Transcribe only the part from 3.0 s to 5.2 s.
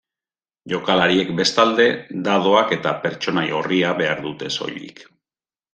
pertsonai orria behar dute soilik.